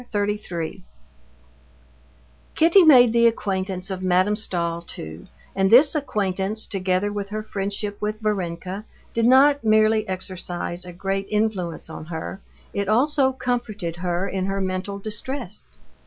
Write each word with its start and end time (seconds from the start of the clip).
Chapter 0.03 0.17
33 0.17 0.83
Kitty 2.55 2.81
made 2.81 3.13
the 3.13 3.27
acquaintance 3.27 3.91
of 3.91 4.01
Madame 4.01 4.35
Stahl 4.35 4.81
too, 4.81 5.27
and 5.55 5.69
this 5.69 5.93
acquaintance, 5.93 6.65
together 6.65 7.13
with 7.13 7.29
her 7.29 7.43
friendship 7.43 8.01
with 8.01 8.19
Varenka, 8.19 8.85
did 9.13 9.27
not 9.27 9.63
merely 9.63 10.07
exercise 10.07 10.85
a 10.85 10.91
great 10.91 11.27
influence 11.29 11.87
on 11.87 12.05
her, 12.05 12.41
it 12.73 12.89
also 12.89 13.31
comforted 13.31 13.97
her 13.97 14.27
in 14.27 14.47
her 14.47 14.59
mental 14.59 14.97
distress. 14.97 15.69